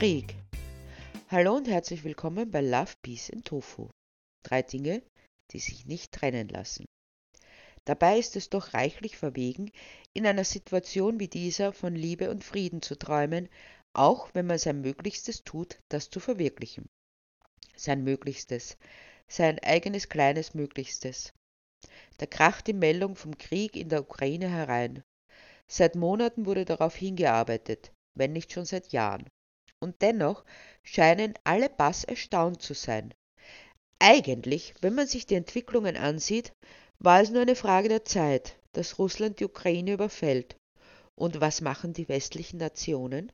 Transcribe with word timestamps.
Krieg. 0.00 0.34
Hallo 1.28 1.56
und 1.56 1.68
herzlich 1.68 2.04
willkommen 2.04 2.50
bei 2.50 2.62
Love, 2.62 2.94
Peace 3.02 3.30
and 3.30 3.44
Tofu. 3.44 3.90
Drei 4.42 4.62
Dinge, 4.62 5.02
die 5.50 5.58
sich 5.58 5.84
nicht 5.84 6.10
trennen 6.12 6.48
lassen. 6.48 6.86
Dabei 7.84 8.18
ist 8.18 8.34
es 8.34 8.48
doch 8.48 8.72
reichlich 8.72 9.18
verwegen, 9.18 9.70
in 10.14 10.26
einer 10.26 10.44
Situation 10.44 11.20
wie 11.20 11.28
dieser 11.28 11.74
von 11.74 11.94
Liebe 11.94 12.30
und 12.30 12.44
Frieden 12.44 12.80
zu 12.80 12.98
träumen, 12.98 13.50
auch 13.92 14.30
wenn 14.32 14.46
man 14.46 14.56
sein 14.56 14.80
Möglichstes 14.80 15.44
tut, 15.44 15.78
das 15.90 16.08
zu 16.08 16.18
verwirklichen. 16.18 16.88
Sein 17.76 18.02
Möglichstes, 18.02 18.78
sein 19.28 19.58
eigenes 19.58 20.08
kleines 20.08 20.54
Möglichstes. 20.54 21.34
Da 22.16 22.24
kracht 22.24 22.68
die 22.68 22.72
Meldung 22.72 23.16
vom 23.16 23.36
Krieg 23.36 23.76
in 23.76 23.90
der 23.90 24.00
Ukraine 24.00 24.48
herein. 24.48 25.02
Seit 25.70 25.94
Monaten 25.94 26.46
wurde 26.46 26.64
darauf 26.64 26.96
hingearbeitet, 26.96 27.92
wenn 28.16 28.32
nicht 28.32 28.50
schon 28.50 28.64
seit 28.64 28.94
Jahren. 28.94 29.28
Und 29.80 30.02
dennoch 30.02 30.44
scheinen 30.82 31.34
alle 31.44 31.70
Bass 31.70 32.04
erstaunt 32.04 32.62
zu 32.62 32.74
sein. 32.74 33.14
Eigentlich, 33.98 34.74
wenn 34.80 34.94
man 34.94 35.06
sich 35.06 35.26
die 35.26 35.34
Entwicklungen 35.34 35.96
ansieht, 35.96 36.52
war 36.98 37.20
es 37.20 37.30
nur 37.30 37.42
eine 37.42 37.56
Frage 37.56 37.88
der 37.88 38.04
Zeit, 38.04 38.58
dass 38.72 38.98
Russland 38.98 39.40
die 39.40 39.44
Ukraine 39.44 39.92
überfällt. 39.92 40.56
Und 41.14 41.40
was 41.40 41.60
machen 41.60 41.92
die 41.92 42.08
westlichen 42.08 42.58
Nationen? 42.58 43.32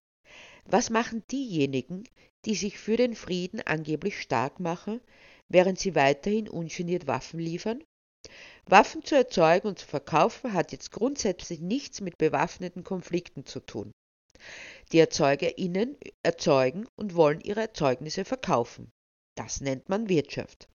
Was 0.64 0.90
machen 0.90 1.24
diejenigen, 1.30 2.04
die 2.44 2.54
sich 2.54 2.78
für 2.78 2.96
den 2.96 3.14
Frieden 3.14 3.60
angeblich 3.60 4.20
stark 4.20 4.60
machen, 4.60 5.00
während 5.48 5.78
sie 5.78 5.94
weiterhin 5.94 6.48
ungeniert 6.48 7.06
Waffen 7.06 7.38
liefern? 7.38 7.82
Waffen 8.66 9.04
zu 9.04 9.14
erzeugen 9.14 9.68
und 9.68 9.78
zu 9.78 9.86
verkaufen 9.86 10.52
hat 10.52 10.72
jetzt 10.72 10.90
grundsätzlich 10.90 11.60
nichts 11.60 12.00
mit 12.00 12.18
bewaffneten 12.18 12.82
Konflikten 12.82 13.46
zu 13.46 13.60
tun. 13.60 13.92
Die 14.92 14.98
ErzeugerInnen 14.98 15.96
erzeugen 16.22 16.86
und 16.96 17.14
wollen 17.14 17.40
ihre 17.40 17.60
Erzeugnisse 17.60 18.24
verkaufen. 18.24 18.92
Das 19.34 19.60
nennt 19.60 19.88
man 19.88 20.08
Wirtschaft. 20.08 20.68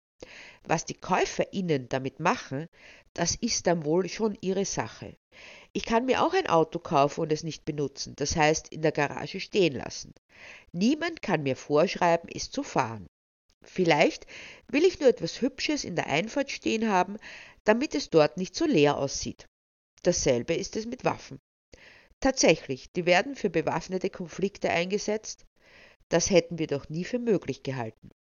Was 0.64 0.86
die 0.86 0.94
KäuferInnen 0.94 1.90
damit 1.90 2.20
machen, 2.20 2.68
das 3.14 3.36
ist 3.36 3.68
dann 3.68 3.86
wohl 3.86 4.08
schon 4.08 4.38
ihre 4.42 4.66
Sache. 4.66 5.18
Ich 5.74 5.86
kann 5.86 6.06
mir 6.06 6.22
auch 6.22 6.34
ein 6.34 6.48
Auto 6.48 6.80
kaufen 6.80 7.22
und 7.22 7.32
es 7.32 7.44
nicht 7.44 7.66
benutzen, 7.66 8.14
das 8.18 8.36
heißt 8.36 8.68
in 8.70 8.82
der 8.82 8.92
Garage 8.92 9.40
stehen 9.40 9.74
lassen. 9.74 10.14
Niemand 10.74 11.22
kann 11.22 11.44
mir 11.44 11.56
vorschreiben, 11.56 12.30
es 12.34 12.52
zu 12.52 12.64
fahren. 12.64 13.08
Vielleicht 13.64 14.26
will 14.68 14.84
ich 14.84 15.00
nur 15.00 15.10
etwas 15.10 15.42
Hübsches 15.42 15.84
in 15.84 15.96
der 15.96 16.08
Einfahrt 16.08 16.52
stehen 16.52 16.90
haben, 16.90 17.18
damit 17.64 17.96
es 17.96 18.10
dort 18.10 18.38
nicht 18.38 18.56
so 18.56 18.66
leer 18.66 18.98
aussieht. 18.98 19.48
Dasselbe 20.04 20.56
ist 20.56 20.76
es 20.76 20.86
mit 20.86 21.06
Waffen. 21.06 21.40
Tatsächlich, 22.22 22.92
die 22.94 23.08
werden 23.08 23.36
für 23.36 23.50
bewaffnete 23.50 24.12
Konflikte 24.12 24.70
eingesetzt. 24.70 25.46
Das 26.08 26.30
hätten 26.30 26.60
wir 26.60 26.68
doch 26.68 26.88
nie 26.88 27.04
für 27.04 27.18
möglich 27.18 27.64
gehalten. 27.64 28.12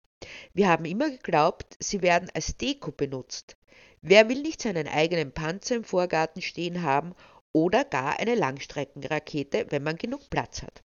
Wir 0.53 0.69
haben 0.69 0.85
immer 0.85 1.09
geglaubt, 1.09 1.77
sie 1.79 2.01
werden 2.01 2.29
als 2.33 2.57
Deko 2.57 2.91
benutzt. 2.91 3.57
Wer 4.01 4.27
will 4.27 4.41
nicht 4.41 4.61
seinen 4.61 4.87
eigenen 4.87 5.31
Panzer 5.31 5.75
im 5.75 5.83
Vorgarten 5.83 6.41
stehen 6.41 6.81
haben 6.81 7.13
oder 7.53 7.85
gar 7.85 8.19
eine 8.19 8.33
Langstreckenrakete, 8.33 9.67
wenn 9.69 9.83
man 9.83 9.97
genug 9.97 10.29
Platz 10.31 10.63
hat? 10.63 10.81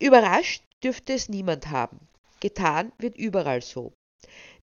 Überrascht 0.00 0.64
dürfte 0.82 1.12
es 1.12 1.28
niemand 1.28 1.70
haben. 1.70 2.08
Getan 2.40 2.92
wird 2.98 3.16
überall 3.16 3.62
so. 3.62 3.94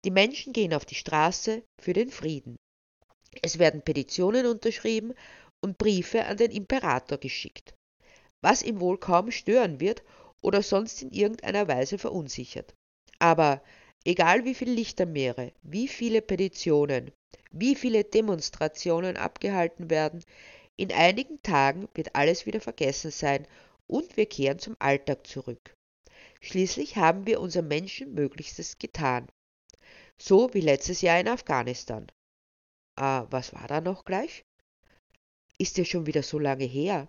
Die 0.03 0.11
Menschen 0.11 0.51
gehen 0.51 0.73
auf 0.73 0.85
die 0.85 0.95
Straße 0.95 1.63
für 1.79 1.93
den 1.93 2.09
Frieden. 2.09 2.57
Es 3.41 3.59
werden 3.59 3.81
Petitionen 3.81 4.45
unterschrieben 4.45 5.13
und 5.61 5.77
Briefe 5.77 6.25
an 6.25 6.37
den 6.37 6.51
Imperator 6.51 7.17
geschickt, 7.17 7.75
was 8.41 8.63
ihm 8.63 8.79
wohl 8.79 8.97
kaum 8.97 9.31
stören 9.31 9.79
wird 9.79 10.03
oder 10.41 10.61
sonst 10.61 11.01
in 11.01 11.11
irgendeiner 11.11 11.67
Weise 11.67 11.97
verunsichert. 11.97 12.73
Aber 13.19 13.61
Egal 14.03 14.45
wie 14.45 14.55
viel 14.55 14.71
Lichtermeere, 14.71 15.53
wie 15.61 15.87
viele 15.87 16.23
Petitionen, 16.23 17.11
wie 17.51 17.75
viele 17.75 18.03
Demonstrationen 18.03 19.15
abgehalten 19.15 19.91
werden, 19.91 20.23
in 20.75 20.91
einigen 20.91 21.41
Tagen 21.43 21.87
wird 21.93 22.15
alles 22.15 22.47
wieder 22.47 22.61
vergessen 22.61 23.11
sein 23.11 23.45
und 23.85 24.17
wir 24.17 24.25
kehren 24.25 24.57
zum 24.57 24.75
Alltag 24.79 25.27
zurück. 25.27 25.75
Schließlich 26.39 26.95
haben 26.95 27.27
wir 27.27 27.39
unser 27.39 27.61
Menschenmöglichstes 27.61 28.79
getan. 28.79 29.27
So 30.19 30.51
wie 30.55 30.61
letztes 30.61 31.01
Jahr 31.01 31.19
in 31.19 31.27
Afghanistan. 31.27 32.07
Ah, 32.95 33.27
was 33.29 33.53
war 33.53 33.67
da 33.67 33.81
noch 33.81 34.03
gleich? 34.03 34.43
Ist 35.61 35.77
ja 35.77 35.85
schon 35.85 36.07
wieder 36.07 36.23
so 36.23 36.39
lange 36.39 36.63
her. 36.65 37.07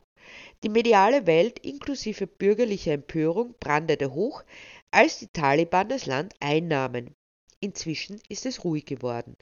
Die 0.62 0.68
mediale 0.68 1.26
Welt 1.26 1.58
inklusive 1.60 2.26
bürgerlicher 2.26 2.92
Empörung 2.92 3.54
brandete 3.58 4.12
hoch, 4.12 4.44
als 4.90 5.20
die 5.20 5.28
Taliban 5.28 5.88
das 5.88 6.04
Land 6.04 6.34
einnahmen. 6.38 7.14
Inzwischen 7.60 8.20
ist 8.28 8.44
es 8.44 8.62
ruhig 8.62 8.84
geworden. 8.84 9.38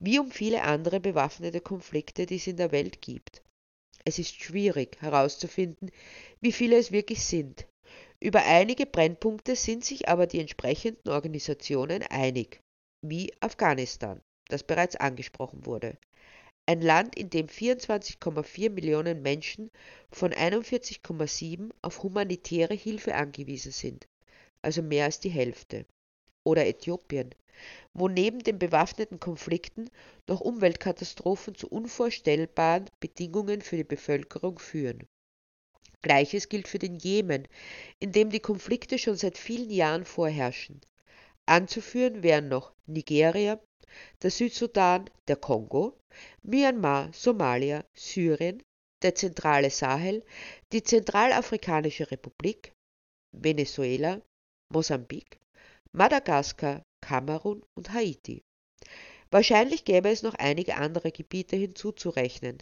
Wie 0.00 0.18
um 0.18 0.32
viele 0.32 0.62
andere 0.62 0.98
bewaffnete 0.98 1.60
Konflikte, 1.60 2.26
die 2.26 2.34
es 2.34 2.48
in 2.48 2.56
der 2.56 2.72
Welt 2.72 3.00
gibt. 3.00 3.40
Es 4.04 4.18
ist 4.18 4.42
schwierig 4.42 5.00
herauszufinden, 5.00 5.92
wie 6.40 6.50
viele 6.50 6.76
es 6.76 6.90
wirklich 6.90 7.22
sind. 7.22 7.68
Über 8.18 8.44
einige 8.44 8.84
Brennpunkte 8.84 9.54
sind 9.54 9.84
sich 9.84 10.08
aber 10.08 10.26
die 10.26 10.40
entsprechenden 10.40 11.08
Organisationen 11.08 12.02
einig, 12.10 12.60
wie 13.00 13.32
Afghanistan, 13.38 14.20
das 14.48 14.64
bereits 14.64 14.96
angesprochen 14.96 15.66
wurde. 15.66 15.96
Ein 16.66 16.80
Land, 16.80 17.16
in 17.16 17.30
dem 17.30 17.46
24,4 17.46 18.70
Millionen 18.70 19.22
Menschen 19.22 19.70
von 20.10 20.32
41,7 20.32 21.70
auf 21.82 22.02
humanitäre 22.02 22.74
Hilfe 22.74 23.14
angewiesen 23.14 23.72
sind 23.72 24.06
also 24.64 24.82
mehr 24.82 25.04
als 25.04 25.20
die 25.20 25.30
Hälfte. 25.30 25.86
Oder 26.42 26.66
Äthiopien, 26.66 27.34
wo 27.92 28.08
neben 28.08 28.40
den 28.40 28.58
bewaffneten 28.58 29.20
Konflikten 29.20 29.90
noch 30.26 30.40
Umweltkatastrophen 30.40 31.54
zu 31.54 31.68
unvorstellbaren 31.68 32.86
Bedingungen 33.00 33.60
für 33.62 33.76
die 33.76 33.84
Bevölkerung 33.84 34.58
führen. 34.58 35.06
Gleiches 36.02 36.48
gilt 36.48 36.68
für 36.68 36.78
den 36.78 36.96
Jemen, 36.96 37.48
in 37.98 38.12
dem 38.12 38.30
die 38.30 38.40
Konflikte 38.40 38.98
schon 38.98 39.16
seit 39.16 39.38
vielen 39.38 39.70
Jahren 39.70 40.04
vorherrschen. 40.04 40.80
Anzuführen 41.46 42.22
wären 42.22 42.48
noch 42.48 42.72
Nigeria, 42.86 43.60
der 44.22 44.30
Südsudan, 44.30 45.10
der 45.28 45.36
Kongo, 45.36 45.98
Myanmar, 46.42 47.10
Somalia, 47.12 47.84
Syrien, 47.94 48.62
der 49.02 49.14
zentrale 49.14 49.70
Sahel, 49.70 50.24
die 50.72 50.82
Zentralafrikanische 50.82 52.10
Republik, 52.10 52.72
Venezuela, 53.32 54.22
Mosambik, 54.72 55.38
Madagaskar, 55.92 56.82
Kamerun 57.00 57.62
und 57.74 57.92
Haiti. 57.92 58.42
Wahrscheinlich 59.30 59.84
gäbe 59.84 60.10
es 60.10 60.22
noch 60.22 60.34
einige 60.34 60.76
andere 60.76 61.10
Gebiete 61.10 61.56
hinzuzurechnen. 61.56 62.58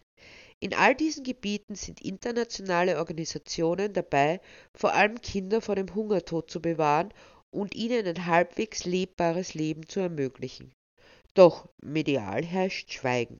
In 0.58 0.74
all 0.74 0.94
diesen 0.94 1.24
Gebieten 1.24 1.74
sind 1.74 2.00
internationale 2.00 2.98
Organisationen 2.98 3.92
dabei, 3.92 4.40
vor 4.74 4.94
allem 4.94 5.20
Kinder 5.20 5.60
vor 5.60 5.74
dem 5.76 5.94
Hungertod 5.94 6.50
zu 6.50 6.62
bewahren 6.62 7.12
und 7.50 7.74
ihnen 7.74 8.06
ein 8.06 8.26
halbwegs 8.26 8.84
lebbares 8.84 9.54
Leben 9.54 9.86
zu 9.88 10.00
ermöglichen. 10.00 10.72
Doch 11.34 11.68
medial 11.82 12.44
herrscht 12.44 12.92
Schweigen. 12.92 13.38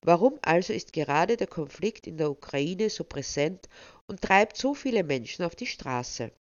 Warum 0.00 0.38
also 0.42 0.72
ist 0.72 0.92
gerade 0.92 1.36
der 1.36 1.46
Konflikt 1.46 2.08
in 2.08 2.16
der 2.16 2.30
Ukraine 2.30 2.90
so 2.90 3.04
präsent 3.04 3.68
und 4.08 4.20
treibt 4.20 4.56
so 4.56 4.74
viele 4.74 5.04
Menschen 5.04 5.44
auf 5.44 5.54
die 5.54 5.66
Straße? 5.66 6.32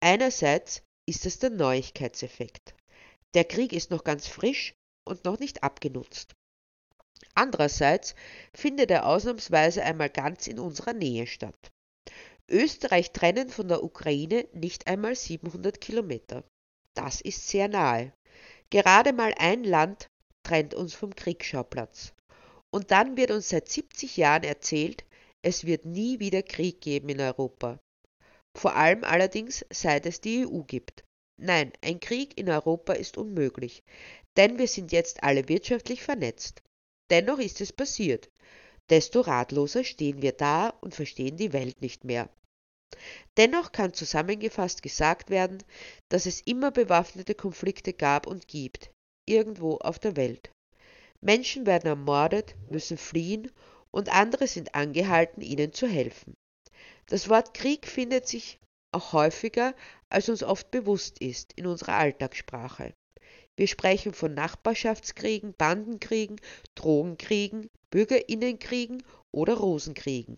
Einerseits 0.00 0.82
ist 1.06 1.26
es 1.26 1.40
der 1.40 1.50
Neuigkeitseffekt. 1.50 2.74
Der 3.34 3.44
Krieg 3.44 3.72
ist 3.72 3.90
noch 3.90 4.04
ganz 4.04 4.28
frisch 4.28 4.74
und 5.04 5.24
noch 5.24 5.40
nicht 5.40 5.64
abgenutzt. 5.64 6.34
Andererseits 7.34 8.14
findet 8.54 8.90
er 8.90 9.06
ausnahmsweise 9.06 9.82
einmal 9.82 10.10
ganz 10.10 10.46
in 10.46 10.58
unserer 10.60 10.92
Nähe 10.92 11.26
statt. 11.26 11.72
Österreich 12.48 13.12
trennen 13.12 13.48
von 13.48 13.68
der 13.68 13.82
Ukraine 13.82 14.46
nicht 14.52 14.86
einmal 14.86 15.16
700 15.16 15.80
Kilometer. 15.80 16.44
Das 16.94 17.20
ist 17.20 17.48
sehr 17.48 17.68
nahe. 17.68 18.12
Gerade 18.72 19.12
mal 19.12 19.34
ein 19.36 19.64
Land 19.64 20.08
trennt 20.42 20.72
uns 20.72 20.94
vom 20.94 21.14
Kriegsschauplatz. 21.14 22.14
Und 22.70 22.90
dann 22.90 23.18
wird 23.18 23.30
uns 23.30 23.50
seit 23.50 23.68
70 23.68 24.16
Jahren 24.16 24.44
erzählt, 24.44 25.04
es 25.42 25.66
wird 25.66 25.84
nie 25.84 26.20
wieder 26.20 26.42
Krieg 26.42 26.80
geben 26.80 27.10
in 27.10 27.20
Europa. 27.20 27.78
Vor 28.56 28.74
allem 28.74 29.04
allerdings, 29.04 29.62
seit 29.70 30.06
es 30.06 30.22
die 30.22 30.46
EU 30.46 30.62
gibt. 30.62 31.04
Nein, 31.36 31.74
ein 31.82 32.00
Krieg 32.00 32.38
in 32.38 32.48
Europa 32.48 32.94
ist 32.94 33.18
unmöglich, 33.18 33.82
denn 34.38 34.58
wir 34.58 34.68
sind 34.68 34.90
jetzt 34.90 35.22
alle 35.22 35.50
wirtschaftlich 35.50 36.02
vernetzt. 36.02 36.62
Dennoch 37.10 37.40
ist 37.40 37.60
es 37.60 37.74
passiert. 37.74 38.30
Desto 38.88 39.20
ratloser 39.20 39.84
stehen 39.84 40.22
wir 40.22 40.32
da 40.32 40.70
und 40.80 40.94
verstehen 40.94 41.36
die 41.36 41.52
Welt 41.52 41.82
nicht 41.82 42.04
mehr. 42.04 42.30
Dennoch 43.36 43.72
kann 43.72 43.94
zusammengefasst 43.94 44.82
gesagt 44.82 45.30
werden, 45.30 45.62
dass 46.08 46.26
es 46.26 46.40
immer 46.40 46.70
bewaffnete 46.70 47.34
Konflikte 47.34 47.92
gab 47.92 48.26
und 48.26 48.48
gibt, 48.48 48.90
irgendwo 49.26 49.76
auf 49.76 49.98
der 49.98 50.16
Welt. 50.16 50.50
Menschen 51.20 51.66
werden 51.66 51.86
ermordet, 51.86 52.54
müssen 52.70 52.98
fliehen 52.98 53.50
und 53.90 54.12
andere 54.12 54.46
sind 54.46 54.74
angehalten, 54.74 55.40
ihnen 55.40 55.72
zu 55.72 55.86
helfen. 55.86 56.34
Das 57.06 57.28
Wort 57.28 57.54
Krieg 57.54 57.86
findet 57.86 58.26
sich 58.26 58.58
auch 58.92 59.12
häufiger, 59.12 59.74
als 60.08 60.28
uns 60.28 60.42
oft 60.42 60.70
bewusst 60.70 61.20
ist, 61.20 61.52
in 61.54 61.66
unserer 61.66 61.94
Alltagssprache. 61.94 62.92
Wir 63.56 63.66
sprechen 63.66 64.14
von 64.14 64.34
Nachbarschaftskriegen, 64.34 65.54
Bandenkriegen, 65.56 66.40
Drogenkriegen, 66.74 67.68
Bürgerinnenkriegen 67.90 69.02
oder 69.30 69.54
Rosenkriegen. 69.54 70.36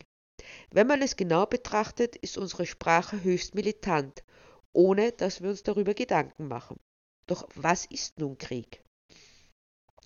Wenn 0.70 0.86
man 0.86 1.02
es 1.02 1.16
genau 1.16 1.46
betrachtet, 1.46 2.16
ist 2.16 2.38
unsere 2.38 2.66
Sprache 2.66 3.22
höchst 3.22 3.54
militant, 3.54 4.24
ohne 4.72 5.12
dass 5.12 5.42
wir 5.42 5.50
uns 5.50 5.62
darüber 5.62 5.94
Gedanken 5.94 6.48
machen. 6.48 6.78
Doch 7.26 7.48
was 7.54 7.86
ist 7.86 8.18
nun 8.18 8.38
Krieg? 8.38 8.82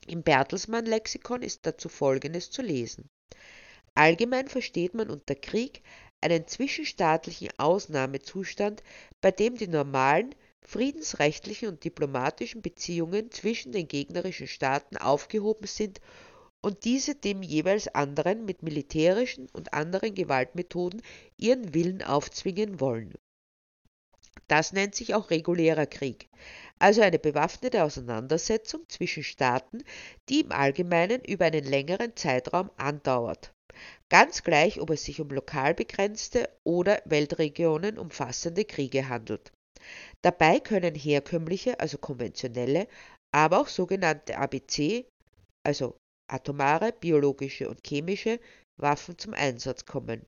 Im 0.06 0.22
Bertelsmann-Lexikon 0.22 1.42
ist 1.42 1.66
dazu 1.66 1.88
Folgendes 1.88 2.50
zu 2.50 2.62
lesen. 2.62 3.10
Allgemein 3.94 4.48
versteht 4.48 4.94
man 4.94 5.10
unter 5.10 5.34
Krieg 5.34 5.82
einen 6.20 6.46
zwischenstaatlichen 6.46 7.50
Ausnahmezustand, 7.58 8.82
bei 9.20 9.30
dem 9.30 9.56
die 9.56 9.68
normalen 9.68 10.34
friedensrechtlichen 10.62 11.68
und 11.68 11.84
diplomatischen 11.84 12.62
Beziehungen 12.62 13.30
zwischen 13.30 13.72
den 13.72 13.88
gegnerischen 13.88 14.46
Staaten 14.46 14.96
aufgehoben 14.96 15.66
sind 15.66 16.00
und 16.60 16.84
diese 16.84 17.14
dem 17.14 17.42
jeweils 17.42 17.88
anderen 17.88 18.44
mit 18.44 18.62
militärischen 18.62 19.48
und 19.52 19.72
anderen 19.74 20.14
Gewaltmethoden 20.14 21.02
ihren 21.36 21.74
Willen 21.74 22.02
aufzwingen 22.02 22.80
wollen. 22.80 23.14
Das 24.48 24.72
nennt 24.72 24.94
sich 24.94 25.14
auch 25.14 25.30
regulärer 25.30 25.86
Krieg, 25.86 26.28
also 26.78 27.02
eine 27.02 27.18
bewaffnete 27.18 27.84
Auseinandersetzung 27.84 28.88
zwischen 28.88 29.22
Staaten, 29.22 29.82
die 30.28 30.40
im 30.40 30.52
Allgemeinen 30.52 31.22
über 31.22 31.46
einen 31.46 31.64
längeren 31.64 32.16
Zeitraum 32.16 32.70
andauert. 32.76 33.52
Ganz 34.08 34.42
gleich, 34.42 34.80
ob 34.80 34.90
es 34.90 35.04
sich 35.04 35.20
um 35.20 35.28
lokal 35.28 35.74
begrenzte 35.74 36.48
oder 36.64 37.02
Weltregionen 37.04 37.98
umfassende 37.98 38.64
Kriege 38.64 39.08
handelt. 39.08 39.52
Dabei 40.22 40.60
können 40.60 40.94
herkömmliche, 40.94 41.78
also 41.78 41.98
konventionelle, 41.98 42.88
aber 43.32 43.60
auch 43.60 43.68
sogenannte 43.68 44.38
ABC, 44.38 45.06
also 45.62 45.96
atomare, 46.28 46.92
biologische 46.92 47.68
und 47.68 47.86
chemische 47.86 48.40
Waffen 48.76 49.18
zum 49.18 49.34
Einsatz 49.34 49.84
kommen. 49.84 50.24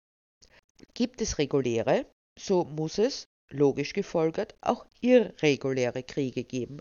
Gibt 0.95 1.21
es 1.21 1.39
reguläre, 1.39 2.07
so 2.39 2.65
muss 2.65 2.99
es, 2.99 3.29
logisch 3.51 3.93
gefolgert, 3.93 4.55
auch 4.61 4.87
irreguläre 5.01 6.03
Kriege 6.03 6.45
geben, 6.45 6.79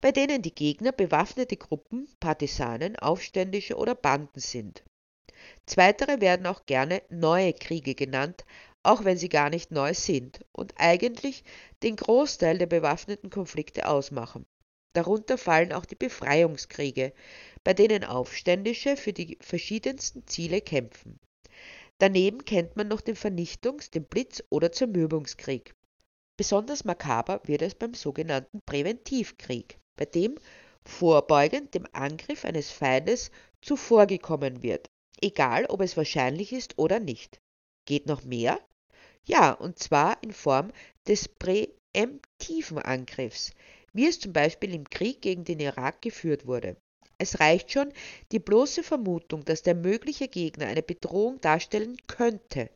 bei 0.00 0.12
denen 0.12 0.42
die 0.42 0.54
Gegner 0.54 0.92
bewaffnete 0.92 1.56
Gruppen, 1.56 2.08
Partisanen, 2.20 2.96
Aufständische 2.96 3.76
oder 3.76 3.94
Banden 3.94 4.40
sind. 4.40 4.84
Zweitere 5.66 6.20
werden 6.20 6.46
auch 6.46 6.66
gerne 6.66 7.02
neue 7.10 7.52
Kriege 7.52 7.94
genannt, 7.94 8.44
auch 8.84 9.04
wenn 9.04 9.18
sie 9.18 9.28
gar 9.28 9.50
nicht 9.50 9.70
neu 9.70 9.94
sind 9.94 10.44
und 10.52 10.74
eigentlich 10.76 11.44
den 11.82 11.96
Großteil 11.96 12.58
der 12.58 12.66
bewaffneten 12.66 13.30
Konflikte 13.30 13.88
ausmachen. 13.88 14.44
Darunter 14.94 15.38
fallen 15.38 15.72
auch 15.72 15.84
die 15.84 15.94
Befreiungskriege, 15.94 17.12
bei 17.64 17.74
denen 17.74 18.04
Aufständische 18.04 18.96
für 18.96 19.12
die 19.12 19.38
verschiedensten 19.40 20.26
Ziele 20.26 20.60
kämpfen. 20.60 21.18
Daneben 21.98 22.44
kennt 22.44 22.76
man 22.76 22.88
noch 22.88 23.00
den 23.00 23.14
Vernichtungs-, 23.14 23.90
den 23.90 24.04
Blitz- 24.04 24.42
oder 24.50 24.72
Zermürbungskrieg. 24.72 25.74
Besonders 26.36 26.84
makaber 26.84 27.40
wird 27.44 27.62
es 27.62 27.74
beim 27.74 27.94
sogenannten 27.94 28.60
Präventivkrieg, 28.66 29.78
bei 29.96 30.06
dem 30.06 30.34
vorbeugend 30.84 31.74
dem 31.74 31.86
Angriff 31.92 32.44
eines 32.44 32.70
Feindes 32.70 33.30
zuvorgekommen 33.60 34.62
wird, 34.62 34.88
egal 35.20 35.66
ob 35.66 35.80
es 35.80 35.96
wahrscheinlich 35.96 36.52
ist 36.52 36.78
oder 36.78 36.98
nicht. 36.98 37.38
Geht 37.86 38.06
noch 38.06 38.24
mehr? 38.24 38.58
Ja, 39.24 39.52
und 39.52 39.78
zwar 39.78 40.20
in 40.22 40.32
Form 40.32 40.72
des 41.06 41.28
präemptiven 41.28 42.78
Angriffs, 42.78 43.52
wie 43.92 44.08
es 44.08 44.18
zum 44.18 44.32
Beispiel 44.32 44.74
im 44.74 44.88
Krieg 44.90 45.22
gegen 45.22 45.44
den 45.44 45.60
Irak 45.60 46.02
geführt 46.02 46.46
wurde. 46.46 46.76
Es 47.22 47.38
reicht 47.38 47.70
schon 47.70 47.92
die 48.32 48.40
bloße 48.40 48.82
Vermutung, 48.82 49.44
dass 49.44 49.62
der 49.62 49.76
mögliche 49.76 50.26
Gegner 50.26 50.66
eine 50.66 50.82
Bedrohung 50.82 51.40
darstellen 51.40 51.96
könnte. 52.08 52.68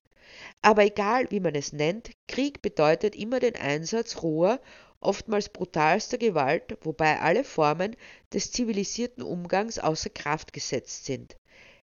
Aber 0.63 0.85
egal, 0.85 1.29
wie 1.33 1.41
man 1.41 1.57
es 1.57 1.73
nennt, 1.73 2.13
Krieg 2.29 2.63
bedeutet 2.63 3.17
immer 3.17 3.41
den 3.41 3.57
Einsatz 3.57 4.23
roher, 4.23 4.61
oftmals 5.01 5.49
brutalster 5.49 6.17
Gewalt, 6.17 6.79
wobei 6.83 7.19
alle 7.19 7.43
Formen 7.43 7.97
des 8.33 8.53
zivilisierten 8.53 9.25
Umgangs 9.25 9.81
außer 9.81 10.11
Kraft 10.11 10.53
gesetzt 10.53 11.07
sind. 11.07 11.37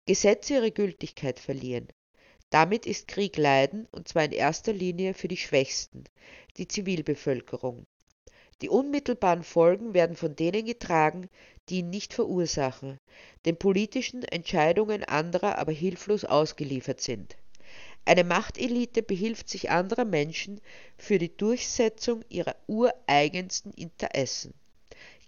Gesetze 0.06 0.54
ihre 0.54 0.72
Gültigkeit 0.72 1.38
verlieren. 1.38 1.86
Damit 2.50 2.86
ist 2.86 3.06
Krieg 3.06 3.36
Leiden, 3.36 3.86
und 3.92 4.08
zwar 4.08 4.24
in 4.24 4.32
erster 4.32 4.72
Linie 4.72 5.14
für 5.14 5.28
die 5.28 5.36
Schwächsten, 5.36 6.02
die 6.56 6.66
Zivilbevölkerung. 6.66 7.86
Die 8.60 8.68
unmittelbaren 8.68 9.44
Folgen 9.44 9.94
werden 9.94 10.16
von 10.16 10.34
denen 10.34 10.64
getragen, 10.64 11.28
die 11.68 11.78
ihn 11.78 11.90
nicht 11.90 12.12
verursachen, 12.12 12.98
den 13.44 13.56
politischen 13.56 14.24
Entscheidungen 14.24 15.04
anderer 15.04 15.58
aber 15.58 15.70
hilflos 15.70 16.24
ausgeliefert 16.24 17.00
sind. 17.00 17.36
Eine 18.04 18.24
Machtelite 18.24 19.02
behilft 19.02 19.48
sich 19.48 19.70
anderer 19.70 20.04
Menschen 20.04 20.60
für 20.96 21.18
die 21.18 21.36
Durchsetzung 21.36 22.24
ihrer 22.28 22.56
ureigensten 22.66 23.70
Interessen. 23.74 24.54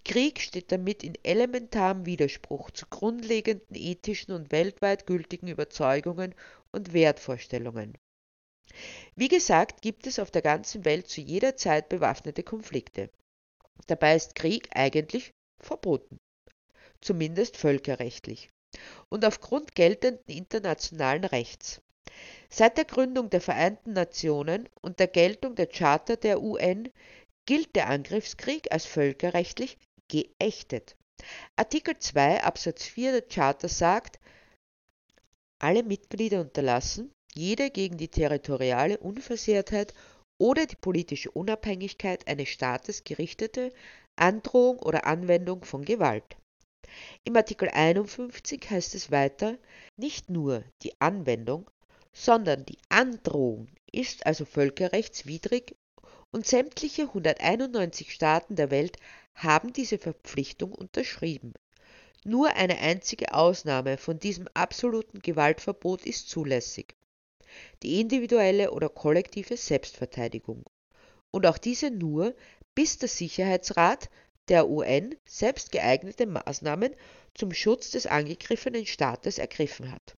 Krieg 0.04 0.40
steht 0.40 0.72
damit 0.72 1.04
in 1.04 1.14
elementarem 1.22 2.06
Widerspruch 2.06 2.70
zu 2.70 2.86
grundlegenden 2.86 3.76
ethischen 3.76 4.32
und 4.32 4.50
weltweit 4.50 5.06
gültigen 5.06 5.46
Überzeugungen 5.46 6.34
und 6.72 6.94
Wertvorstellungen. 6.94 7.96
Wie 9.14 9.28
gesagt, 9.28 9.82
gibt 9.82 10.06
es 10.06 10.18
auf 10.18 10.30
der 10.30 10.42
ganzen 10.42 10.84
Welt 10.84 11.08
zu 11.08 11.20
jeder 11.20 11.56
Zeit 11.56 11.88
bewaffnete 11.88 12.42
Konflikte. 12.42 13.10
Dabei 13.86 14.16
ist 14.16 14.34
Krieg 14.34 14.68
eigentlich 14.74 15.32
verboten, 15.60 16.18
zumindest 17.00 17.56
völkerrechtlich 17.56 18.50
und 19.08 19.24
aufgrund 19.24 19.74
geltenden 19.74 20.24
internationalen 20.26 21.24
Rechts. 21.24 21.80
Seit 22.48 22.76
der 22.76 22.84
Gründung 22.84 23.30
der 23.30 23.40
Vereinten 23.40 23.92
Nationen 23.92 24.68
und 24.80 24.98
der 24.98 25.08
Geltung 25.08 25.54
der 25.54 25.66
Charta 25.66 26.16
der 26.16 26.42
UN 26.42 26.88
gilt 27.46 27.74
der 27.76 27.88
Angriffskrieg 27.88 28.70
als 28.72 28.86
völkerrechtlich 28.86 29.78
geächtet. 30.08 30.96
Artikel 31.56 31.98
2 31.98 32.42
Absatz 32.42 32.84
4 32.84 33.12
der 33.12 33.22
Charta 33.22 33.68
sagt, 33.68 34.18
alle 35.58 35.82
Mitglieder 35.82 36.40
unterlassen, 36.40 37.12
jede 37.34 37.70
gegen 37.70 37.96
die 37.98 38.08
territoriale 38.08 38.98
Unversehrtheit 38.98 39.94
oder 40.40 40.64
die 40.64 40.76
politische 40.76 41.30
Unabhängigkeit 41.30 42.26
eines 42.26 42.48
Staates 42.48 43.04
gerichtete 43.04 43.72
Androhung 44.16 44.78
oder 44.78 45.06
Anwendung 45.06 45.64
von 45.64 45.84
Gewalt. 45.84 46.36
Im 47.24 47.36
Artikel 47.36 47.68
51 47.68 48.70
heißt 48.70 48.94
es 48.94 49.10
weiter, 49.10 49.58
nicht 49.96 50.30
nur 50.30 50.64
die 50.82 50.98
Anwendung, 50.98 51.70
sondern 52.12 52.64
die 52.64 52.78
Androhung 52.88 53.68
ist 53.92 54.24
also 54.24 54.46
völkerrechtswidrig 54.46 55.76
und 56.30 56.46
sämtliche 56.46 57.02
191 57.02 58.10
Staaten 58.12 58.56
der 58.56 58.70
Welt 58.70 58.96
haben 59.34 59.74
diese 59.74 59.98
Verpflichtung 59.98 60.72
unterschrieben. 60.72 61.52
Nur 62.24 62.54
eine 62.56 62.78
einzige 62.78 63.34
Ausnahme 63.34 63.98
von 63.98 64.18
diesem 64.18 64.48
absoluten 64.54 65.20
Gewaltverbot 65.20 66.06
ist 66.06 66.30
zulässig. 66.30 66.96
Die 67.82 68.00
individuelle 68.00 68.70
oder 68.70 68.88
kollektive 68.88 69.56
Selbstverteidigung. 69.56 70.64
Und 71.30 71.46
auch 71.46 71.58
diese 71.58 71.90
nur, 71.90 72.34
bis 72.74 72.98
der 72.98 73.08
Sicherheitsrat 73.08 74.10
der 74.48 74.68
UN 74.68 75.14
selbst 75.26 75.70
geeignete 75.70 76.26
Maßnahmen 76.26 76.94
zum 77.34 77.52
Schutz 77.52 77.90
des 77.90 78.06
angegriffenen 78.06 78.86
Staates 78.86 79.38
ergriffen 79.38 79.92
hat. 79.92 80.14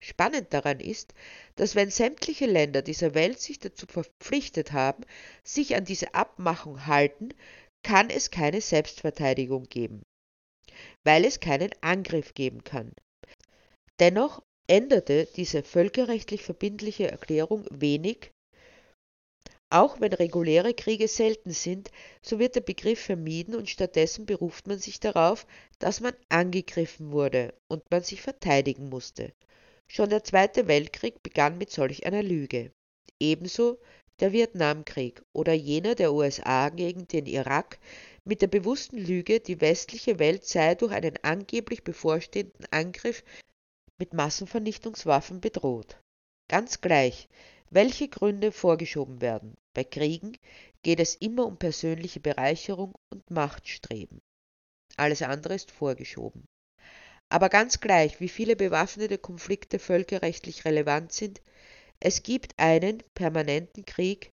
Spannend 0.00 0.52
daran 0.52 0.80
ist, 0.80 1.14
dass 1.56 1.74
wenn 1.74 1.90
sämtliche 1.90 2.46
Länder 2.46 2.82
dieser 2.82 3.14
Welt 3.14 3.40
sich 3.40 3.58
dazu 3.58 3.86
verpflichtet 3.86 4.72
haben, 4.72 5.04
sich 5.42 5.76
an 5.76 5.86
diese 5.86 6.14
Abmachung 6.14 6.86
halten, 6.86 7.30
kann 7.82 8.10
es 8.10 8.30
keine 8.30 8.60
Selbstverteidigung 8.60 9.64
geben, 9.64 10.02
weil 11.04 11.24
es 11.24 11.40
keinen 11.40 11.70
Angriff 11.80 12.34
geben 12.34 12.64
kann. 12.64 12.92
Dennoch 13.98 14.42
änderte 14.66 15.26
diese 15.36 15.62
völkerrechtlich 15.62 16.42
verbindliche 16.42 17.10
Erklärung 17.10 17.66
wenig. 17.70 18.30
Auch 19.70 20.00
wenn 20.00 20.12
reguläre 20.12 20.72
Kriege 20.72 21.08
selten 21.08 21.50
sind, 21.50 21.90
so 22.22 22.38
wird 22.38 22.54
der 22.54 22.60
Begriff 22.60 23.00
vermieden 23.00 23.54
und 23.56 23.68
stattdessen 23.68 24.24
beruft 24.24 24.66
man 24.66 24.78
sich 24.78 25.00
darauf, 25.00 25.46
dass 25.78 26.00
man 26.00 26.14
angegriffen 26.28 27.10
wurde 27.10 27.54
und 27.68 27.82
man 27.90 28.02
sich 28.02 28.22
verteidigen 28.22 28.88
musste. 28.88 29.32
Schon 29.88 30.10
der 30.10 30.24
Zweite 30.24 30.68
Weltkrieg 30.68 31.22
begann 31.22 31.58
mit 31.58 31.70
solch 31.70 32.06
einer 32.06 32.22
Lüge. 32.22 32.72
Ebenso 33.20 33.78
der 34.20 34.32
Vietnamkrieg 34.32 35.22
oder 35.32 35.52
jener 35.52 35.94
der 35.94 36.12
USA 36.12 36.68
gegen 36.68 37.08
den 37.08 37.26
Irak 37.26 37.78
mit 38.24 38.42
der 38.42 38.46
bewussten 38.46 38.98
Lüge, 38.98 39.40
die 39.40 39.60
westliche 39.60 40.18
Welt 40.18 40.44
sei 40.44 40.74
durch 40.76 40.92
einen 40.92 41.18
angeblich 41.22 41.82
bevorstehenden 41.82 42.66
Angriff 42.70 43.24
mit 43.98 44.12
Massenvernichtungswaffen 44.12 45.40
bedroht. 45.40 46.00
Ganz 46.48 46.80
gleich, 46.80 47.28
welche 47.70 48.08
Gründe 48.08 48.52
vorgeschoben 48.52 49.20
werden. 49.20 49.54
Bei 49.74 49.84
Kriegen 49.84 50.36
geht 50.82 51.00
es 51.00 51.16
immer 51.16 51.46
um 51.46 51.56
persönliche 51.58 52.20
Bereicherung 52.20 52.94
und 53.12 53.30
Machtstreben. 53.30 54.20
Alles 54.96 55.22
andere 55.22 55.54
ist 55.54 55.70
vorgeschoben. 55.70 56.44
Aber 57.30 57.48
ganz 57.48 57.80
gleich, 57.80 58.20
wie 58.20 58.28
viele 58.28 58.54
bewaffnete 58.54 59.18
Konflikte 59.18 59.78
völkerrechtlich 59.78 60.64
relevant 60.64 61.12
sind, 61.12 61.42
es 62.00 62.22
gibt 62.22 62.52
einen 62.58 63.02
permanenten 63.14 63.84
Krieg, 63.84 64.30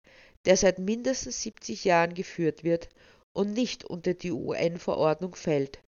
der 0.46 0.56
seit 0.56 0.80
mindestens 0.80 1.42
70 1.42 1.84
Jahren 1.84 2.14
geführt 2.14 2.64
wird 2.64 2.90
und 3.34 3.54
nicht 3.54 3.84
unter 3.84 4.14
die 4.14 4.32
UN-Verordnung 4.32 5.36
fällt. 5.36 5.82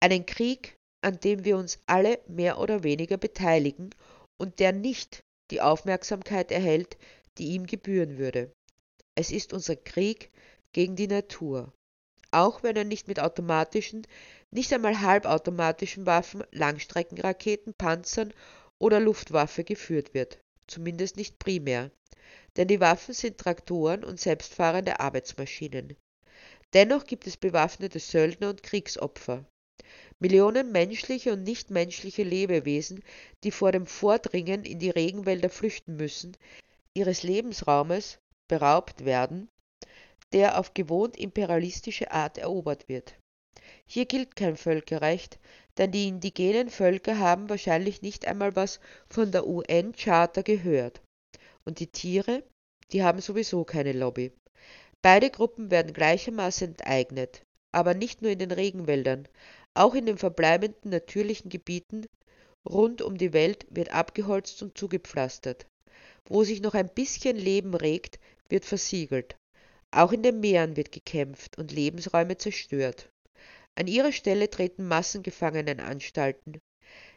Einen 0.00 0.24
Krieg, 0.24 0.78
an 1.02 1.18
dem 1.20 1.44
wir 1.44 1.56
uns 1.56 1.78
alle 1.86 2.20
mehr 2.28 2.58
oder 2.58 2.82
weniger 2.82 3.16
beteiligen 3.16 3.90
und 4.38 4.58
der 4.58 4.72
nicht 4.72 5.22
die 5.50 5.60
Aufmerksamkeit 5.60 6.50
erhält, 6.50 6.96
die 7.38 7.48
ihm 7.48 7.66
gebühren 7.66 8.18
würde. 8.18 8.52
Es 9.16 9.30
ist 9.30 9.52
unser 9.52 9.76
Krieg 9.76 10.30
gegen 10.72 10.96
die 10.96 11.08
Natur. 11.08 11.72
Auch 12.30 12.62
wenn 12.62 12.76
er 12.76 12.84
nicht 12.84 13.08
mit 13.08 13.18
automatischen, 13.18 14.06
nicht 14.50 14.72
einmal 14.72 15.00
halbautomatischen 15.00 16.06
Waffen, 16.06 16.44
Langstreckenraketen, 16.52 17.74
Panzern 17.74 18.32
oder 18.78 19.00
Luftwaffe 19.00 19.64
geführt 19.64 20.14
wird, 20.14 20.38
zumindest 20.68 21.16
nicht 21.16 21.38
primär, 21.38 21.90
denn 22.56 22.68
die 22.68 22.80
Waffen 22.80 23.14
sind 23.14 23.38
Traktoren 23.38 24.04
und 24.04 24.20
selbstfahrende 24.20 25.00
Arbeitsmaschinen. 25.00 25.96
Dennoch 26.72 27.04
gibt 27.04 27.26
es 27.26 27.36
bewaffnete 27.36 27.98
Söldner 27.98 28.50
und 28.50 28.62
Kriegsopfer. 28.62 29.44
Millionen 30.20 30.70
menschliche 30.70 31.32
und 31.32 31.44
nichtmenschliche 31.44 32.22
Lebewesen, 32.22 33.02
die 33.42 33.50
vor 33.50 33.72
dem 33.72 33.86
Vordringen 33.86 34.64
in 34.64 34.78
die 34.78 34.90
Regenwälder 34.90 35.48
flüchten 35.48 35.96
müssen, 35.96 36.36
ihres 36.94 37.22
Lebensraumes 37.22 38.18
beraubt 38.46 39.06
werden, 39.06 39.48
der 40.32 40.58
auf 40.58 40.74
gewohnt 40.74 41.16
imperialistische 41.16 42.10
Art 42.10 42.36
erobert 42.36 42.88
wird. 42.88 43.14
Hier 43.86 44.04
gilt 44.04 44.36
kein 44.36 44.56
Völkerrecht, 44.56 45.38
denn 45.78 45.90
die 45.90 46.08
indigenen 46.08 46.68
Völker 46.68 47.18
haben 47.18 47.48
wahrscheinlich 47.48 48.02
nicht 48.02 48.26
einmal 48.26 48.54
was 48.54 48.78
von 49.08 49.32
der 49.32 49.46
UN-Charta 49.46 50.42
gehört. 50.42 51.00
Und 51.64 51.80
die 51.80 51.86
Tiere, 51.86 52.42
die 52.92 53.02
haben 53.02 53.20
sowieso 53.20 53.64
keine 53.64 53.92
Lobby. 53.92 54.32
Beide 55.02 55.30
Gruppen 55.30 55.70
werden 55.70 55.94
gleichermaßen 55.94 56.68
enteignet, 56.68 57.42
aber 57.72 57.94
nicht 57.94 58.22
nur 58.22 58.30
in 58.30 58.38
den 58.38 58.50
Regenwäldern, 58.50 59.26
auch 59.74 59.94
in 59.94 60.06
den 60.06 60.18
verbleibenden 60.18 60.90
natürlichen 60.90 61.48
Gebieten 61.48 62.06
rund 62.68 63.02
um 63.02 63.16
die 63.16 63.32
Welt 63.32 63.66
wird 63.70 63.92
abgeholzt 63.92 64.62
und 64.62 64.76
zugepflastert. 64.76 65.66
Wo 66.26 66.44
sich 66.44 66.60
noch 66.60 66.74
ein 66.74 66.88
bisschen 66.88 67.36
Leben 67.36 67.74
regt, 67.74 68.18
wird 68.48 68.64
versiegelt. 68.64 69.36
Auch 69.90 70.12
in 70.12 70.22
den 70.22 70.40
Meeren 70.40 70.76
wird 70.76 70.92
gekämpft 70.92 71.58
und 71.58 71.72
Lebensräume 71.72 72.36
zerstört. 72.36 73.10
An 73.74 73.86
ihre 73.86 74.12
Stelle 74.12 74.50
treten 74.50 74.86
Massengefangenenanstalten. 74.86 76.60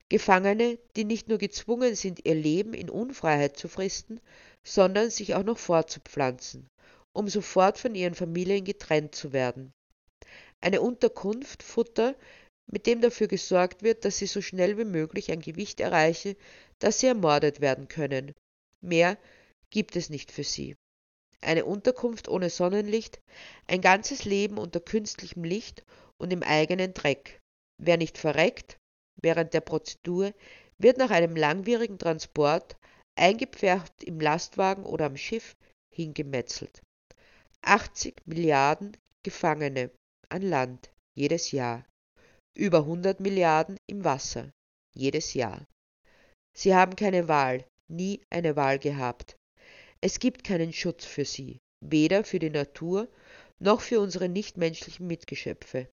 Gefangene, 0.10 0.78
die 0.96 1.06
nicht 1.06 1.28
nur 1.28 1.38
gezwungen 1.38 1.96
sind, 1.96 2.26
ihr 2.26 2.36
Leben 2.36 2.74
in 2.74 2.90
Unfreiheit 2.90 3.58
zu 3.58 3.68
fristen, 3.68 4.20
sondern 4.64 5.10
sich 5.10 5.36
auch 5.36 5.44
noch 5.44 5.58
fortzupflanzen, 5.58 6.68
um 7.14 7.28
sofort 7.28 7.78
von 7.78 7.96
ihren 7.96 8.16
Familien 8.16 8.64
getrennt 8.64 9.16
zu 9.16 9.34
werden. 9.34 9.74
Eine 10.62 10.82
Unterkunft, 10.82 11.64
Futter, 11.64 12.16
mit 12.72 12.88
dem 12.88 13.02
dafür 13.02 13.28
gesorgt 13.28 13.84
wird, 13.84 14.06
dass 14.06 14.18
sie 14.18 14.28
so 14.28 14.42
schnell 14.42 14.78
wie 14.78 14.86
möglich 14.86 15.32
ein 15.32 15.42
Gewicht 15.42 15.80
erreichen, 15.80 16.36
dass 16.80 17.00
sie 17.00 17.08
ermordet 17.08 17.62
werden 17.62 17.88
können. 17.88 18.34
Mehr 18.82 19.18
gibt 19.70 19.96
es 19.96 20.10
nicht 20.10 20.32
für 20.32 20.44
sie 20.44 20.76
eine 21.44 21.66
Unterkunft 21.66 22.28
ohne 22.28 22.50
Sonnenlicht, 22.50 23.22
ein 23.68 23.82
ganzes 23.82 24.26
Leben 24.26 24.58
unter 24.58 24.80
künstlichem 24.80 25.44
Licht 25.44 25.84
und 26.18 26.34
im 26.34 26.44
eigenen 26.44 26.94
Dreck. 26.94 27.40
Wer 27.78 27.98
nicht 27.98 28.18
verreckt 28.18 28.78
während 29.22 29.54
der 29.54 29.62
Prozedur, 29.62 30.34
wird 30.78 30.98
nach 30.98 31.12
einem 31.12 31.36
langwierigen 31.36 32.00
Transport, 32.00 32.76
eingepfercht 33.16 34.04
im 34.04 34.20
Lastwagen 34.20 34.86
oder 34.86 35.06
am 35.06 35.18
Schiff, 35.18 35.56
hingemetzelt. 35.94 36.82
80 37.62 38.16
Milliarden 38.26 38.98
Gefangene 39.24 39.92
an 40.30 40.42
Land 40.42 40.92
jedes 41.16 41.52
Jahr, 41.52 41.86
über 42.56 42.80
100 42.80 43.20
Milliarden 43.20 43.78
im 43.88 44.04
Wasser 44.04 44.52
jedes 44.94 45.34
Jahr. 45.34 45.66
Sie 46.56 46.76
haben 46.76 46.96
keine 46.96 47.28
Wahl, 47.28 47.66
nie 47.90 48.22
eine 48.30 48.56
Wahl 48.56 48.80
gehabt. 48.80 49.36
Es 50.02 50.20
gibt 50.20 50.44
keinen 50.44 50.74
Schutz 50.74 51.06
für 51.06 51.26
sie, 51.26 51.60
weder 51.82 52.24
für 52.24 52.40
die 52.40 52.50
Natur 52.50 53.10
noch 53.60 53.82
für 53.82 54.00
unsere 54.00 54.30
nichtmenschlichen 54.30 55.08
Mitgeschöpfe. 55.08 55.88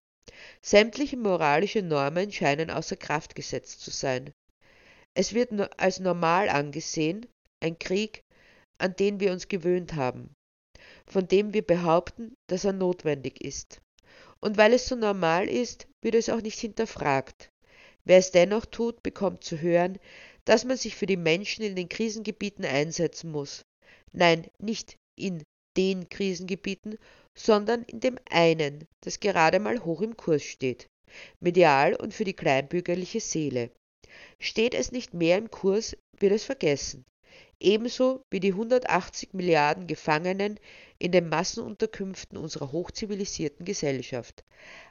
Sämtliche 0.61 1.17
moralische 1.17 1.81
Normen 1.81 2.31
scheinen 2.31 2.69
außer 2.69 2.95
Kraft 2.95 3.35
gesetzt 3.35 3.81
zu 3.81 3.91
sein. 3.91 4.31
Es 5.13 5.33
wird 5.33 5.51
als 5.79 5.99
normal 5.99 6.49
angesehen, 6.49 7.25
ein 7.59 7.77
Krieg, 7.79 8.23
an 8.77 8.95
den 8.95 9.19
wir 9.19 9.31
uns 9.31 9.47
gewöhnt 9.47 9.95
haben, 9.95 10.33
von 11.05 11.27
dem 11.27 11.53
wir 11.53 11.65
behaupten, 11.65 12.33
dass 12.47 12.65
er 12.65 12.73
notwendig 12.73 13.41
ist. 13.41 13.81
Und 14.41 14.57
weil 14.57 14.73
es 14.73 14.87
so 14.87 14.95
normal 14.95 15.47
ist, 15.47 15.87
wird 16.01 16.15
es 16.15 16.29
auch 16.29 16.41
nicht 16.41 16.59
hinterfragt. 16.59 17.49
Wer 18.03 18.17
es 18.17 18.31
dennoch 18.31 18.65
tut, 18.65 19.03
bekommt 19.03 19.43
zu 19.43 19.61
hören, 19.61 19.99
dass 20.45 20.65
man 20.65 20.77
sich 20.77 20.95
für 20.95 21.05
die 21.05 21.17
Menschen 21.17 21.63
in 21.63 21.75
den 21.75 21.87
Krisengebieten 21.87 22.65
einsetzen 22.65 23.31
muss, 23.31 23.63
Nein, 24.13 24.49
nicht 24.59 24.97
in 25.15 25.43
den 25.77 26.09
Krisengebieten, 26.09 26.97
sondern 27.37 27.83
in 27.83 28.01
dem 28.01 28.17
einen, 28.29 28.87
das 29.01 29.19
gerade 29.19 29.59
mal 29.59 29.85
hoch 29.85 30.01
im 30.01 30.17
Kurs 30.17 30.43
steht, 30.43 30.87
medial 31.39 31.95
und 31.95 32.13
für 32.13 32.25
die 32.25 32.33
kleinbürgerliche 32.33 33.21
Seele. 33.21 33.71
Steht 34.39 34.73
es 34.73 34.91
nicht 34.91 35.13
mehr 35.13 35.37
im 35.37 35.49
Kurs, 35.49 35.95
wird 36.19 36.33
es 36.33 36.43
vergessen. 36.43 37.05
Ebenso 37.61 38.25
wie 38.29 38.41
die 38.41 38.51
180 38.51 39.33
Milliarden 39.33 39.87
Gefangenen 39.87 40.59
in 40.99 41.13
den 41.13 41.29
Massenunterkünften 41.29 42.37
unserer 42.37 42.71
hochzivilisierten 42.71 43.65
Gesellschaft. 43.65 44.43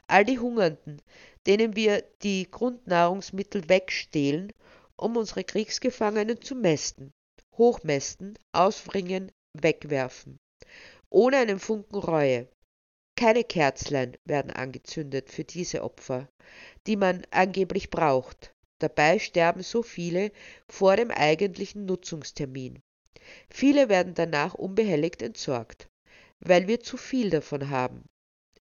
All 0.07 0.25
die 0.25 0.39
Hungernden, 0.39 1.01
denen 1.45 1.75
wir 1.75 2.03
die 2.23 2.49
Grundnahrungsmittel 2.49 3.69
wegstehlen, 3.69 4.51
um 4.95 5.17
unsere 5.17 5.43
Kriegsgefangenen 5.43 6.41
zu 6.41 6.55
mästen 6.55 7.11
hochmästen, 7.57 8.39
ausbringen, 8.53 9.31
wegwerfen. 9.53 10.39
Ohne 11.09 11.37
einen 11.37 11.59
Funken 11.59 11.97
Reue. 11.97 12.47
Keine 13.15 13.43
Kerzlein 13.43 14.17
werden 14.25 14.51
angezündet 14.51 15.29
für 15.29 15.43
diese 15.43 15.83
Opfer, 15.83 16.27
die 16.87 16.95
man 16.95 17.23
angeblich 17.29 17.89
braucht. 17.89 18.55
Dabei 18.81 19.19
sterben 19.19 19.61
so 19.61 19.83
viele 19.83 20.31
vor 20.67 20.95
dem 20.95 21.11
eigentlichen 21.11 21.85
Nutzungstermin. 21.85 22.81
Viele 23.51 23.89
werden 23.89 24.15
danach 24.15 24.55
unbehelligt 24.55 25.21
entsorgt, 25.21 25.87
weil 26.39 26.67
wir 26.67 26.79
zu 26.79 26.97
viel 26.97 27.29
davon 27.29 27.69
haben, 27.69 28.05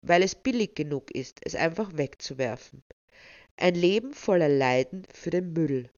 weil 0.00 0.22
es 0.22 0.34
billig 0.34 0.74
genug 0.74 1.10
ist, 1.10 1.40
es 1.42 1.54
einfach 1.54 1.98
wegzuwerfen. 1.98 2.82
Ein 3.58 3.74
Leben 3.74 4.14
voller 4.14 4.48
Leiden 4.48 5.06
für 5.12 5.28
den 5.28 5.52
Müll. 5.52 5.90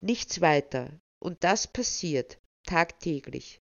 Nichts 0.00 0.40
weiter, 0.40 0.90
und 1.20 1.44
das 1.44 1.68
passiert 1.68 2.38
tagtäglich. 2.66 3.60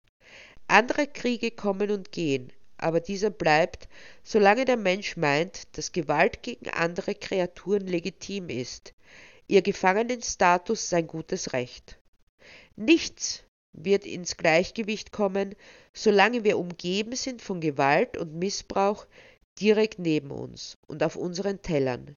Andere 0.65 1.05
Kriege 1.05 1.51
kommen 1.51 1.91
und 1.91 2.11
gehen, 2.11 2.51
aber 2.77 3.01
dieser 3.01 3.29
bleibt, 3.29 3.87
solange 4.23 4.65
der 4.65 4.77
Mensch 4.77 5.15
meint, 5.15 5.77
dass 5.77 5.91
Gewalt 5.91 6.41
gegen 6.41 6.69
andere 6.71 7.13
Kreaturen 7.13 7.85
legitim 7.85 8.49
ist, 8.49 8.95
ihr 9.51 9.61
Gefangenenstatus 9.61 10.89
sein 10.89 11.07
gutes 11.07 11.53
Recht. 11.53 11.99
Nichts 12.75 13.43
wird 13.73 14.05
ins 14.05 14.37
Gleichgewicht 14.37 15.11
kommen, 15.11 15.55
solange 15.93 16.43
wir 16.43 16.57
umgeben 16.57 17.15
sind 17.15 17.41
von 17.41 17.61
Gewalt 17.61 18.17
und 18.17 18.33
Missbrauch 18.33 19.05
direkt 19.59 19.99
neben 19.99 20.31
uns 20.31 20.77
und 20.87 21.03
auf 21.03 21.15
unseren 21.15 21.61
Tellern. 21.61 22.15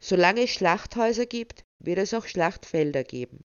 Solange 0.00 0.44
es 0.44 0.50
Schlachthäuser 0.50 1.26
gibt, 1.26 1.64
wird 1.78 1.98
es 1.98 2.14
auch 2.14 2.26
Schlachtfelder 2.26 3.04
geben 3.04 3.44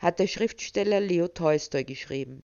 hat 0.00 0.18
der 0.18 0.26
Schriftsteller 0.26 0.98
Leo 0.98 1.28
Tolstoi 1.28 1.84
geschrieben. 1.84 2.42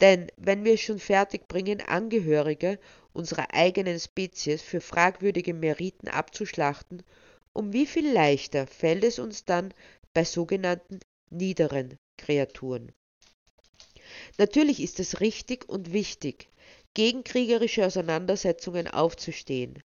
Denn 0.00 0.30
wenn 0.36 0.64
wir 0.64 0.74
es 0.74 0.80
schon 0.80 0.98
fertigbringen, 0.98 1.80
Angehörige 1.80 2.78
unserer 3.12 3.52
eigenen 3.52 3.98
Spezies 3.98 4.62
für 4.62 4.80
fragwürdige 4.80 5.54
Meriten 5.54 6.08
abzuschlachten, 6.08 7.02
um 7.54 7.72
wie 7.72 7.86
viel 7.86 8.10
leichter 8.12 8.66
fällt 8.66 9.04
es 9.04 9.18
uns 9.18 9.44
dann 9.44 9.74
bei 10.14 10.24
sogenannten 10.24 11.00
niederen 11.30 11.96
Kreaturen. 12.18 12.92
Natürlich 14.36 14.82
ist 14.82 15.00
es 15.00 15.20
richtig 15.20 15.68
und 15.70 15.92
wichtig, 15.94 16.50
gegen 16.92 17.24
kriegerische 17.24 17.86
Auseinandersetzungen 17.86 18.86
aufzustehen, 18.86 19.82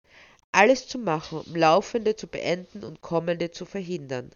alles 0.51 0.87
zu 0.87 0.99
machen, 0.99 1.41
um 1.41 1.55
laufende 1.55 2.15
zu 2.15 2.27
beenden 2.27 2.83
und 2.83 3.01
kommende 3.01 3.51
zu 3.51 3.65
verhindern 3.65 4.31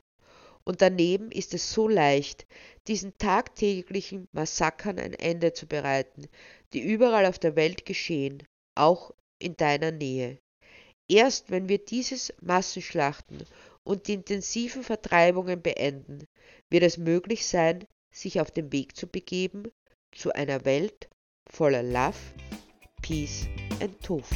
Und 0.66 0.82
daneben 0.82 1.32
ist 1.32 1.54
es 1.54 1.72
so 1.74 1.88
leicht, 1.90 2.48
diesen 2.88 3.18
tagtäglichen 3.18 4.28
Massakern 4.34 5.00
ein 5.00 5.14
Ende 5.14 5.54
zu 5.54 5.68
bereiten, 5.68 6.28
die 6.74 6.82
überall 6.82 7.26
auf 7.28 7.40
der 7.40 7.56
Welt 7.56 7.86
geschehen, 7.86 8.44
auch 8.76 9.12
in 9.40 9.58
deiner 9.58 9.92
Nähe. 9.92 10.40
Erst 11.08 11.52
wenn 11.52 11.70
wir 11.70 11.78
dieses 11.78 12.34
Massenschlachten 12.42 13.46
und 13.84 14.08
die 14.08 14.14
intensiven 14.14 14.84
Vertreibungen 14.84 15.62
beenden, 15.62 16.26
wird 16.70 16.84
es 16.84 16.98
möglich 16.98 17.46
sein, 17.46 17.86
sich 18.12 18.42
auf 18.42 18.50
den 18.50 18.72
Weg 18.72 18.96
zu 18.96 19.08
begeben 19.08 19.72
zu 20.12 20.32
einer 20.34 20.66
Welt 20.66 21.10
voller 21.48 21.84
Love, 21.84 22.18
Peace 23.02 23.48
and 23.82 24.02
Tofu. 24.02 24.36